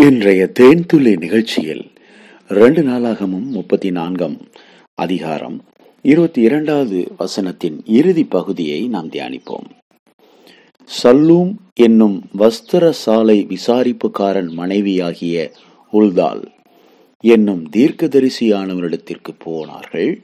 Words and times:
இன்றைய 0.00 0.50
தேன்துளி 0.60 1.18
நிகழ்ச்சியில் 1.18 1.90
ரெண்டு 2.48 2.82
நாளாகமும் 2.82 3.44
முப்பத்தி 3.44 3.90
நான்காம் 3.90 4.36
அதிகாரம் 4.94 5.60
இருபத்தி 6.02 6.40
இரண்டாவது 6.40 7.14
வசனத்தின் 7.18 7.80
இறுதி 7.84 8.24
பகுதியை 8.24 8.88
நாம் 8.88 9.08
தியானிப்போம். 9.08 9.66
சல்லூம் 11.02 11.54
என்னும் 11.74 12.28
வஸ்திர 12.38 12.90
சாலை 12.90 13.46
விசாரிப்புக்காரன் 13.48 14.50
மனைவியாகிய 14.52 15.52
உல்தால் 15.92 16.44
என்னும் 17.20 17.68
தீர்க்கதரிசியானவரிடத்திற்கு 17.76 19.34
போனார்கள். 19.38 20.22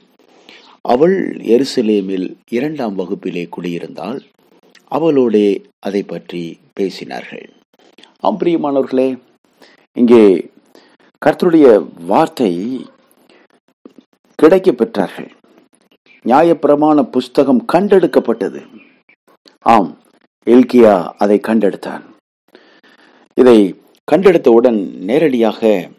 அவள் 0.81 1.37
எருசலேமில் 1.37 2.35
இரண்டாம் 2.49 2.97
வகுப்பிலே 2.99 3.49
குடியிருந்தால் 3.49 4.21
அவளோடே 4.87 5.63
அதை 5.79 6.03
பற்றி 6.03 6.57
பேசினார்கள். 6.79 7.49
ஆம் 8.19 8.39
பிரியமானவர்களே 8.39 9.17
இங்கே 9.99 10.23
கர்த்தருடைய 11.25 11.67
வார்த்தை 12.05 12.51
கிடைக்க 14.39 14.71
பெற்றார்கள். 14.71 15.29
நியாயப்பிரமாண 16.25 17.03
புஸ்தகம் 17.15 17.61
கண்டெடுக்கப்பட்டது. 17.73 18.61
ஆம் 19.73 19.89
எல்கியா 20.47 20.93
அதை 21.17 21.37
கண்டெடுத்தான். 21.47 22.03
இதை 23.37 23.57
கண்டெடுத்தவுடன் 24.11 24.79
நேரடியாக 25.09 25.89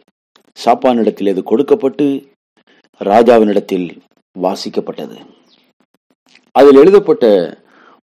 சாப்பானிடத்தில் 0.64 1.32
இது 1.32 1.42
கொடுக்கப்பட்டு 1.42 2.06
ராஜாவினிடத்தில் 3.00 3.88
வாசிக்கப்பட்டது. 4.36 5.18
அதில் 6.52 6.80
எழுதப்பட்ட 6.82 7.26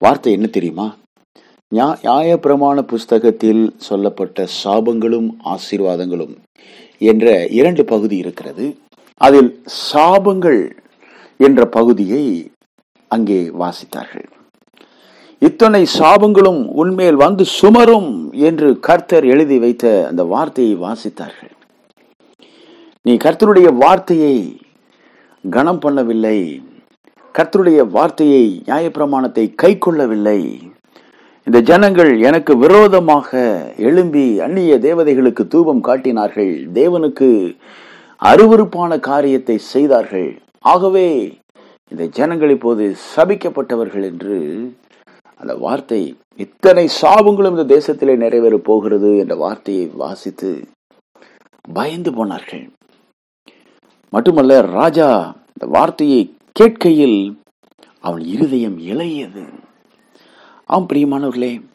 வார்த்தை 0.03 0.33
என்ன 0.33 0.47
தெரியுமா? 0.47 0.87
நியாய 1.71 2.39
பிரமாண 2.43 2.81
புஸ்தகத்தில் 2.81 3.63
சொல்லப்பட்ட 3.77 4.45
சாபங்களும் 4.63 5.27
ஆசீர்வாதங்களும் 5.45 6.35
என்ற 6.97 7.47
இரண்டு 7.59 7.85
பகுதி 7.85 8.17
இருக்கிறது. 8.17 8.65
அதில் 9.21 9.49
சாபங்கள் 9.93 10.61
என்ற 11.37 11.65
பகுதியை 11.65 12.51
அங்கே 13.07 13.39
வாசித்தார்கள். 13.63 14.27
இத்தனை 15.39 15.85
சாபங்களும் 15.99 16.61
உன்மேல் 16.81 17.15
வந்து 17.15 17.45
சுமரும் 17.45 18.31
என்று 18.31 18.79
கர்த்தர் 18.79 19.25
எழுதி 19.25 19.59
வைத்த 19.59 20.07
அந்த 20.09 20.23
வார்த்தையை 20.23 20.75
வாசித்தார்கள். 20.75 21.53
நீ 23.01 23.15
கர்த்தருடைய 23.25 23.77
வார்த்தையை 23.83 24.35
கனம் 25.43 25.79
பண்ணவில்லை. 25.79 26.39
கர்த்தருடைய 27.35 27.81
வார்த்தையை 27.89 28.63
நியாயப்பிரமாணத்தை 28.65 29.45
கை 29.55 29.77
கொள்ளவில்லை 29.77 30.41
இந்த 31.47 31.59
ஜனங்கள் 31.61 32.09
எனக்கு 32.19 32.53
விரோதமாக 32.57 33.29
எழும்பி 33.87 34.23
அந்நிய 34.45 34.73
தேவதைகளுக்கு 34.85 35.43
தூபம் 35.47 35.83
காட்டினார்கள். 35.87 36.51
தேவனுக்கு 36.79 37.27
அருவறுப்பான 38.21 38.99
காரியத்தை 38.99 39.57
செய்தார்கள். 39.73 40.27
ஆகவே 40.71 41.05
இந்த 41.91 42.05
ஜனங்கள் 42.17 42.51
இப்போது 42.55 42.85
சபிக்கப்பட்டவர்கள் 43.13 44.05
என்று 44.11 44.37
அந்த 45.41 45.55
வார்த்தை 45.55 46.01
இத்தனை 46.45 46.85
சாபங்களும் 47.01 47.55
இந்த 47.57 47.65
தேசத்திலே 47.75 48.15
நிறைவேறப் 48.23 48.67
போகிறது 48.69 49.11
என்ற 49.17 49.35
வார்த்தையை 49.35 49.85
வாசித்து 50.03 50.51
பயந்து 51.77 52.13
போனார்கள். 52.17 52.65
மட்டுமல்ல 54.13 54.59
ராஜா 54.79 55.09
இந்த 55.53 55.67
வார்த்தையை 55.77 56.21
கேட்கையில் 56.59 57.19
அவன் 57.99 58.25
இருதயம் 58.35 58.77
இளையது. 58.91 59.45
ஆம் 60.69 60.87
பிரியமானவர்களே 60.93 61.65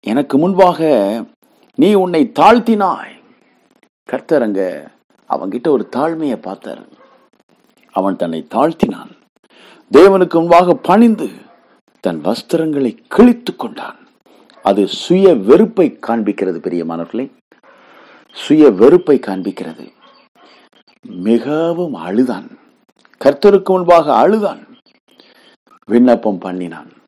எனக்கு 0.00 0.38
முன்பாக 0.38 0.80
நீ 1.76 1.94
உன்னை 1.94 2.32
தாழ்த்தினாய். 2.38 3.20
கர்த்தர் 4.04 4.42
அங்க 4.42 4.90
அவன்கிட்ட 5.28 5.68
ஒரு 5.68 5.88
தாழ்மையை 5.96 6.36
பார்த்தார். 6.36 6.88
அவன் 7.92 8.16
தன்னை 8.16 8.46
தாழ்த்தினான். 8.50 9.10
தேவனுக்கு 9.92 10.34
முன்பாக 10.34 10.74
பணிந்து 10.74 11.28
தன் 12.00 12.20
வஸ்திரங்களை 12.24 12.98
கிழித்து 13.08 13.56
கொண்டான். 13.56 13.96
அது 14.62 14.88
சுய 14.88 15.34
வெறுப்பை 15.34 15.98
காண்பிக்கிறது 16.06 16.58
பெரியமானவர்களே. 16.60 17.30
சுய 18.32 18.70
வெறுப்பை 18.70 19.18
காண்பிக்கிறது. 19.18 19.92
மிகவும் 21.06 21.94
அழுதான். 21.94 22.58
கர்த்தருக்கு 23.24 23.64
முன்பாக 23.64 24.14
அழுதான். 24.14 24.66
விண்ணப்பம் 25.86 26.38
பண்ணினான். 26.38 27.00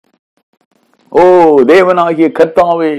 ஓ 1.14 1.22
தேவனாகிய 1.70 2.28
கர்த்தாவே 2.38 2.94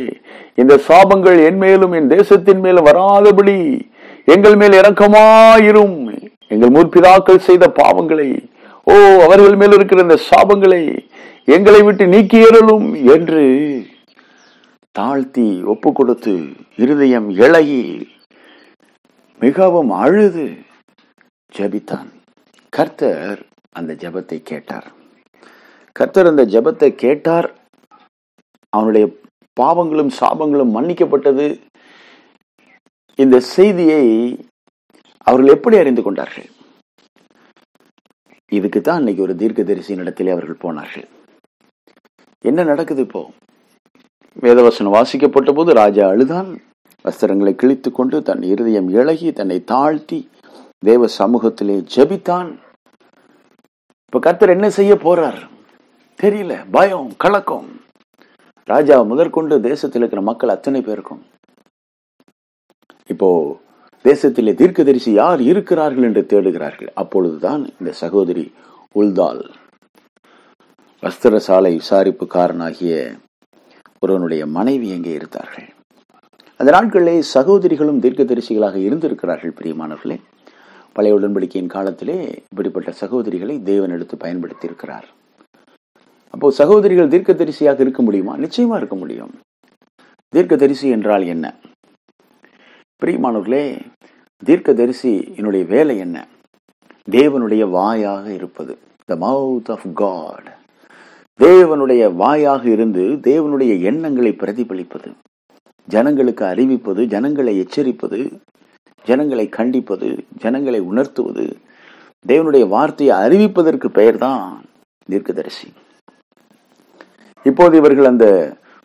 இந்த 0.61 0.73
சாபங்கள் 0.87 1.39
என் 1.45 1.57
மேலும் 1.57 1.91
என் 1.91 2.07
தேசத்தின் 2.07 2.59
மேலும் 2.59 2.87
வராதபடி 2.89 3.57
எங்கள் 4.33 4.55
மேல் 4.55 4.77
இறக்கமாயிரும் 4.81 5.97
எங்கள் 6.47 6.75
முற்பிதாக்கள் 6.75 7.45
செய்த 7.47 7.65
பாவங்களை 7.81 8.29
ஓ 8.83 8.93
அவர்கள் 9.25 9.55
மேல் 9.55 9.73
இருக்கிற 9.73 10.01
இந்த 10.01 10.17
சாபங்களை 10.29 10.81
எங்களை 11.55 11.81
விட்டு 11.83 12.05
நீக்கியறலும் 12.05 12.87
என்று 13.15 13.43
தாழ்த்தி 14.95 15.47
ஒப்பு 15.63 15.89
கொடுத்து 15.91 16.33
இருதயம் 16.75 17.29
இழகி 17.29 17.81
மிகவும் 19.41 19.91
அழுது 20.03 20.45
ஜபித்தான். 21.57 22.09
கர்த்தர் 22.69 23.39
அந்த 23.71 23.93
ஜபத்தை 23.93 24.37
கேட்டார். 24.43 24.87
கர்த்தர் 25.95 26.25
அந்த 26.25 26.43
ஜபத்தை 26.45 26.89
கேட்டார். 26.95 27.47
அவனுடைய 28.75 29.07
பாவங்களும் 29.61 30.11
சாபங்களும் 30.19 30.75
மன்னிக்கப்பட்டது. 30.75 31.59
இந்த 33.15 33.39
செய்தியை 33.39 34.03
அவர்கள் 35.23 35.55
எப்படி 35.55 35.77
அறிந்து 35.77 36.01
கொண்டார்கள்? 36.01 36.49
இதுக்கு 38.51 38.81
தான் 38.81 38.97
இன்னைக்கு 38.97 39.21
ஒரு 39.21 39.35
தீர்க்க 39.35 39.83
இடத்திலே 39.87 40.31
அவர்கள் 40.31 40.55
போனார்கள். 40.55 41.07
என்ன 42.41 42.63
நடக்குது 42.63 43.01
இப்போ? 43.01 43.29
வேதவசனம் 44.41 44.89
வாசிக்கப்பட்ட 44.89 45.51
போது 45.51 45.73
ராஜா 45.73 46.07
அழுதான். 46.07 46.61
வஸ்திரங்களை 47.03 47.55
கிழித்து 47.55 47.91
கொண்டு 47.91 48.21
தன் 48.21 48.41
இருதயம் 48.41 48.89
இழகி 48.89 49.33
தன்னை 49.33 49.63
தாழ்த்தி 49.63 50.29
தேவ 50.79 51.05
சமூகத்திலே 51.17 51.87
ஜபித்தான். 51.95 52.57
இப்ப 54.05 54.19
கர்த்தர் 54.19 54.49
என்ன 54.49 54.69
செய்ய 54.69 54.93
போறார்? 54.93 55.49
தெரியல. 56.21 56.65
பயம் 56.71 57.13
கலக்கம். 57.17 57.84
ராஜா 58.69 58.95
முதற்கொண்டு 59.01 59.55
தேசத்தில் 59.61 60.01
இருக்கிற 60.01 60.21
மக்கள் 60.29 60.53
அத்தனை 60.53 60.79
பேருக்கும். 60.81 61.19
இப்போ 63.13 63.29
தேசத்திலே 64.05 64.53
தீர்க்கதரிசி 64.61 65.11
யார் 65.13 65.41
இருக்கிறார்கள் 65.41 66.03
என்று 66.03 66.21
தேடுகிறார்கள். 66.31 66.89
அப்பொழுதுதான் 67.01 67.61
இந்த 67.79 67.91
சகோதரி 68.03 68.45
உள்தால் 68.91 69.43
வஸ்திர 71.03 71.35
சாலை 71.47 71.71
விசாரிப்புக்காரனாகிய 71.81 72.93
ஒருவனுடைய 73.99 74.45
மனைவி 74.57 74.87
எங்கே 74.89 75.13
இருந்தார்கள்? 75.19 75.67
அந்த 76.59 76.69
நாட்களிலே 76.77 77.15
சகோதரிகளும் 77.35 78.01
தீர்க்கதரிசிகளாக 78.05 78.75
இருந்திருக்கிறார்கள் 78.87 79.57
பிரியமானவர்களே. 79.59 80.17
பழைய 80.93 81.17
உடன்படிக்கையின் 81.17 81.73
காலத்திலே 81.75 82.17
இப்படிப்பட்ட 82.51 82.91
சகோதரிகளை 83.03 83.55
தேவன் 83.63 83.93
எடுத்து 83.95 84.17
பயன்படுத்தி 84.17 84.67
இருக்கிறார் 84.69 85.07
அப்போ 86.35 86.51
சகோதரிகள் 86.51 87.07
தீர்க்கதரிசியாக 87.07 87.79
இருக்க 87.79 88.01
முடியுமா? 88.01 88.37
நிச்சயமா 88.37 88.75
இருக்க 88.75 88.95
முடியும். 88.95 89.33
தீர்க்கதரிசி 90.29 90.89
என்றால் 90.89 91.25
என்ன? 91.25 91.53
பிரியமானவர்களே 93.01 93.79
தீர்க்கதரிசி 94.43 95.33
என்னுடைய 95.35 95.65
வேலை 95.65 95.97
என்ன? 95.97 96.27
தேவனுடைய 97.11 97.63
வாயாக 97.77 98.25
இருப்பது 98.27 98.77
த 99.05 99.15
மவுத் 99.15 99.71
ஆஃப் 99.71 99.87
காட் 99.93 100.47
தேவனுடைய 101.43 102.03
வாயாக 102.23 102.65
இருந்து 102.65 103.01
தேவனுடைய 103.01 103.81
எண்ணங்களை 103.81 104.31
பிரதிபலிப்பது 104.31 105.11
ஜனங்களுக்கு 105.87 106.45
அறிவிப்பது 106.45 107.05
ஜனங்களை 107.05 107.53
எச்சரிப்பது 107.61 108.21
ஜனங்களை 109.05 109.49
கண்டிப்பது 109.49 110.25
ஜனங்களை 110.37 110.79
உணர்த்துவது 110.79 111.57
தேவனுடைய 112.27 112.67
வார்த்தையை 112.67 113.15
அறிவிப்பதற்கு 113.17 113.87
பெயர் 113.87 114.17
தான் 114.17 114.61
தீர்க்கதரிசி. 115.09 115.67
இப்போது 117.45 117.77
இவர்கள் 117.77 118.05
அந்த 118.05 118.27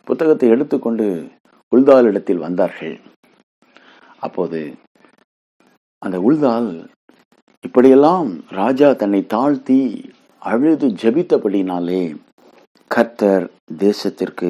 புத்தகத்தை 0.07 0.49
எடுத்துக்கொண்டு 0.49 1.05
உள்தால் 1.73 2.05
இடத்தில் 2.05 2.43
வந்தார்கள். 2.45 2.95
அப்போது 4.19 4.61
அந்த 6.01 6.17
உள்தால் 6.21 6.69
இப்படியெல்லாம் 7.63 8.29
ராஜா 8.49 8.87
தன்னை 8.91 9.21
தாழ்த்தி 9.25 9.79
அழுது 10.41 10.87
ஜபித்தபடினாலே 11.01 12.03
கர்த்தர் 12.91 13.45
தேசத்திற்கு 13.77 14.49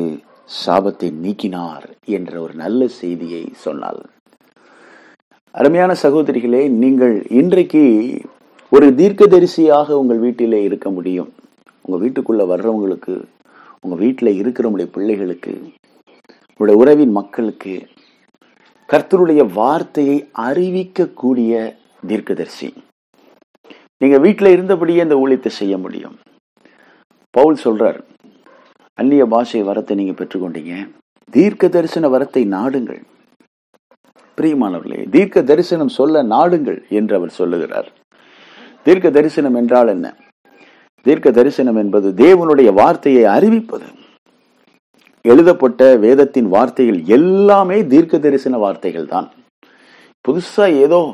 சாபத்தை 0.66 1.10
நீக்கினார் 1.24 1.86
என்ற 2.18 2.32
ஒரு 2.42 2.54
நல்ல 2.54 2.88
செய்தியை 3.02 3.44
சொன்னால் 3.66 4.02
அருமையான 5.56 5.92
சகோதரிகளே 6.04 6.64
நீங்கள் 6.84 7.16
இன்றைக்கு 7.42 7.84
ஒரு 8.72 8.88
தீர்க்கதரிசியாக 9.00 9.92
உங்கள் 9.92 10.20
வீட்டிலே 10.20 10.60
இருக்க 10.64 10.90
முடியும். 10.90 11.32
உங்க 11.86 11.98
வீட்டுக்குள்ள 12.04 12.44
வர்றவங்களுக்கு 12.54 13.16
உங்கள் 13.84 14.02
வீட்டில் 14.06 14.38
இருக்கிற 14.42 14.68
உங்களுடைய 14.68 14.92
பிள்ளைகளுக்கு 14.96 15.54
உங்களுடைய 16.50 16.76
உறவின் 16.82 17.12
மக்களுக்கு 17.12 17.74
கர்த்தருடைய 18.90 19.42
வார்த்தையை 19.54 20.18
அறிவிக்கக்கூடிய 20.48 21.52
தீர்க்கதரிசி. 22.08 22.70
நீங்கள் 23.98 24.24
வீட்டில் 24.26 24.54
இருந்தபடியே 24.56 25.02
இந்த 25.08 25.16
ஊழியத்தை 25.16 25.52
செய்ய 25.60 25.78
முடியும். 25.78 26.16
பவுல் 27.30 27.62
சொல்றார் 27.64 28.00
அந்நிய 28.94 29.26
பாஷை 29.26 29.62
வரத்தை 29.64 29.96
நீங்கள் 29.96 30.20
பெற்றுக்கொண்டீங்க. 30.22 30.74
தீர்க்க 31.36 31.68
தரிசன 31.68 32.08
வரத்தை 32.08 32.44
நாடுங்கள். 32.58 33.02
பிரியமானவர்களே 34.38 35.10
தீர்க்க 35.10 35.42
தரிசனம் 35.42 35.96
சொல்ல 36.00 36.24
நாடுங்கள் 36.24 36.80
என்று 37.00 37.16
அவர் 37.16 37.38
சொல்லுகிறார். 37.40 37.90
தீர்க்க 38.84 39.10
தரிசனம் 39.10 39.56
என்றால் 39.56 39.88
என்ன? 39.88 40.08
தீர்க்க 41.02 41.32
தரிசனம் 41.32 41.76
என்பது 41.76 42.10
தேவனுடைய 42.10 42.74
வார்த்தையை 42.74 43.24
அறிவிப்பது. 43.24 43.88
எழுதப்பட்ட 45.22 45.96
வேதத்தின் 45.96 46.48
வார்த்தைகள் 46.48 47.02
எல்லாமே 47.06 47.88
தீர்க்க 47.88 48.20
தரிசன 48.20 48.58
வார்த்தைகள் 48.58 49.06
தான். 49.06 49.30
புதுசா 50.28 50.72
ஏதோ 50.72 51.14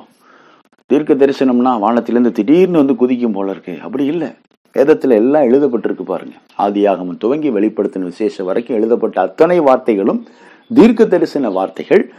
தீர்க்க 0.85 1.13
தரிசனம்னா 1.13 1.79
வானத்திலிருந்து 1.79 2.31
திடீர்னு 2.31 2.77
வந்து 2.77 2.95
குதிக்கும் 2.95 3.31
போல 3.31 3.51
இருக்கு. 3.51 3.77
அப்படி 3.81 4.05
இல்லை. 4.05 4.27
வேதத்துல 4.73 5.09
எல்லாம் 5.09 5.43
எழுதப்பட்டிருக்கு 5.43 6.01
பாருங்க. 6.01 6.35
ஆதியாகமம் 6.57 7.17
துவங்கி 7.17 7.49
வெளிப்படுத்தின 7.49 7.99
விசேஷம் 7.99 8.45
வரைக்கும் 8.45 8.75
எழுதப்பட்ட 8.75 9.21
அத்தனை 9.21 9.61
வார்த்தைகளும் 9.61 10.25
தீர்க்க 10.73 11.05
தரிசன 11.05 11.49
வார்த்தைகள் 11.49 12.13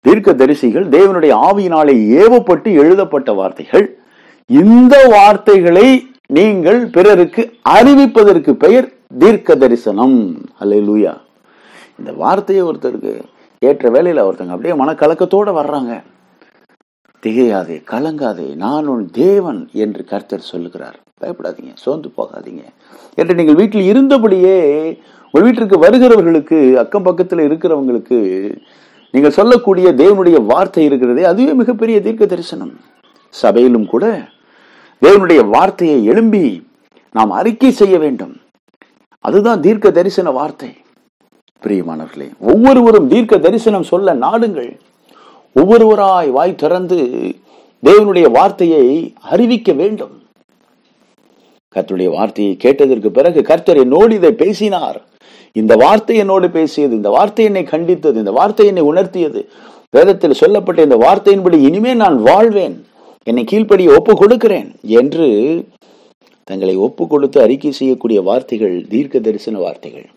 தீர்க்க 0.00 0.32
தரிசிகள் 0.32 0.88
தேவனுடைய 0.88 1.32
ஆவியினாலே 1.50 1.94
ஏவப்பட்டு 2.22 2.72
எழுதப்பட்ட 2.72 3.32
வார்த்தைகள். 3.32 3.98
இந்த 4.46 5.06
வார்த்தைகளை 5.08 6.09
நீங்கள் 6.36 6.80
பிறருக்கு 6.90 7.42
அறிவிப்பதற்கு 7.68 8.52
பெயர் 8.64 8.88
தீர்க்க 9.18 9.54
தரிசனம் 9.54 10.18
அல்ல 10.58 10.74
லூயா 10.86 11.12
இந்த 11.98 12.10
வார்த்தையை 12.12 12.62
ஒருத்தருக்கு 12.68 13.14
ஏற்ற 13.62 13.90
வேலையில 13.90 14.24
ஒருத்தங்க 14.26 14.54
அப்படியே 14.54 14.74
மனக்கலக்கத்தோட 14.82 15.50
வர்றாங்க. 15.60 15.92
திகையாதே 17.22 17.76
கலங்காதே 17.92 18.46
நான் 18.56 18.86
உன் 18.86 19.06
தேவன் 19.10 19.60
என்று 19.84 20.02
கர்த்தர் 20.04 20.50
சொல்லுகிறார். 20.52 20.96
பயப்படாதீங்க 21.22 21.72
சோர்ந்து 21.74 22.10
போகாதீங்க. 22.16 22.62
என்று 23.14 23.34
நீங்கள் 23.34 23.54
வீட்டில் 23.54 23.90
இருந்தபடியே 23.92 24.56
உங்கள் 25.34 25.46
வீட்டிற்கு 25.46 25.78
வருகிறவர்களுக்கு 25.86 26.58
அக்கம் 26.84 27.06
பக்கத்தில் 27.08 27.46
இருக்கிறவங்களுக்கு 27.48 28.18
நீங்கள் 29.14 29.36
சொல்லக்கூடிய 29.38 29.88
தேவனுடைய 30.02 30.38
வார்த்தை 30.44 30.84
இருக்கிறதே 30.84 31.24
அதுவே 31.24 31.52
மிகப்பெரிய 31.52 31.98
தீர்க்க 32.00 32.26
தரிசனம் 32.26 32.74
சபையிலும் 33.34 33.86
கூட 33.86 34.04
தேவனுடைய 35.04 35.48
வார்த்தையை 35.48 36.04
எழும்பி 36.04 36.68
நாம் 37.12 37.30
அறிக்கை 37.30 37.70
செய்ய 37.70 37.98
வேண்டும். 37.98 38.40
அதுதான் 39.18 39.60
தீர்க்க 39.60 39.90
தரிசன 39.90 40.30
வார்த்தை. 40.30 40.68
பிரியமானவர்களே 41.62 42.28
ஒவ்வொருவரும் 42.38 43.08
தீர்க்க 43.08 43.38
தரிசனம் 43.38 43.82
சொல்ல 43.82 44.14
நாடுங்கள். 44.14 44.76
ஒவ்வொருவராய் 45.56 46.30
வாய் 46.30 46.54
திறந்து 46.54 46.98
தேவனுடைய 47.84 48.30
வார்த்தையை 48.30 49.14
அறிவிக்க 49.20 49.72
வேண்டும். 49.72 50.22
கர்த்தருடைய 51.74 52.10
வார்த்தையை 52.10 52.56
கேட்டதற்கு 52.56 53.10
பிறகு 53.10 53.42
கர்த்தர் 53.42 53.76
என்னோடு 53.76 54.14
இதை 54.14 54.32
பேசினார். 54.32 55.00
இந்த 55.52 55.76
வார்த்தை 55.76 56.16
என்னோடு 56.16 56.50
பேசியது 56.50 56.94
இந்த 56.94 57.10
வார்த்தை 57.10 57.44
என்னை 57.44 57.62
கண்டித்தது 57.62 58.14
இந்த 58.14 58.32
வார்த்தை 58.32 58.66
என்னை 58.66 58.82
உணர்த்தியது. 58.82 59.42
வேதத்தில் 59.90 60.40
சொல்லப்பட்ட 60.42 60.82
இந்த 60.82 60.96
வார்த்தையின்படி 60.96 61.58
இனிமே 61.68 61.94
நான் 61.94 62.22
வாழ்வேன். 62.22 62.76
என்னை 63.26 63.44
கீழ்ப்படி 63.44 63.96
ஒப்பு 63.96 64.16
கொடுக்கிறேன் 64.16 64.74
என்று 64.82 65.26
தங்களை 66.44 66.76
ஒப்பு 66.76 67.06
கொடுத்து 67.06 67.40
அறிக்கை 67.40 67.72
செய்யக்கூடிய 67.72 68.22
வார்த்தைகள் 68.22 68.86
தீர்க்க 68.88 69.20
தரிசன 69.20 69.58
வார்த்தைகள். 69.58 70.08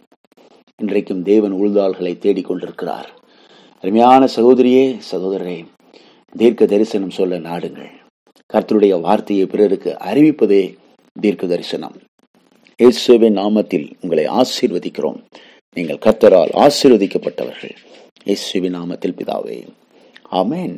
இன்றைக்கும் 0.82 1.24
தேவன் 1.24 1.54
உள்தாள்களை 1.54 2.14
தேடிக்கொண்டிருக்கிறார். 2.18 3.10
அருமையான 3.80 4.28
சகோதரியே 4.36 5.00
சகோதரரே 5.12 5.66
தீர்க்க 6.38 6.66
தரிசனம் 6.66 7.10
சொல்ல 7.10 7.40
நாடுங்கள். 7.40 7.92
கர்த்தருடைய 8.54 9.02
வார்த்தையை 9.02 9.46
பிறருக்கு 9.46 9.98
அறிவிப்பதே 10.00 10.64
தீர்க்க 11.22 11.48
தரிசனம் 11.48 11.96
இயேசுவின் 12.80 13.38
நாமத்தில் 13.38 13.92
உங்களை 14.02 14.26
ஆசீர்வதிக்கிறோம். 14.26 15.20
நீங்கள் 15.74 16.04
கர்த்தரால் 16.06 16.52
ஆசீர்வதிக்கப்பட்டவர்கள். 16.56 17.76
இயேசுவின் 18.26 18.76
நாமத்தில் 18.76 19.18
பிதாவே. 19.20 19.68
ஆமென். 20.30 20.78